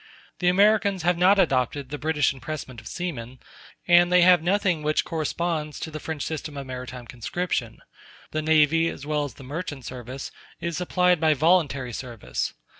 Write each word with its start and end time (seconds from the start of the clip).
The 0.39 0.47
Americans 0.47 1.03
have 1.03 1.15
not 1.19 1.37
adopted 1.37 1.89
the 1.89 1.99
British 1.99 2.33
impressment 2.33 2.81
of 2.81 2.87
seamen, 2.87 3.37
and 3.87 4.11
they 4.11 4.23
have 4.23 4.41
nothing 4.41 4.81
which 4.81 5.05
corresponds 5.05 5.79
to 5.79 5.91
the 5.91 5.99
French 5.99 6.23
system 6.23 6.57
of 6.57 6.65
maritime 6.65 7.05
conscription; 7.05 7.83
the 8.31 8.41
navy, 8.41 8.87
as 8.89 9.05
well 9.05 9.25
as 9.25 9.35
the 9.35 9.43
merchant 9.43 9.85
service, 9.85 10.31
is 10.59 10.75
supplied 10.75 11.19
by 11.19 11.35
voluntary 11.35 11.93
service. 11.93 12.55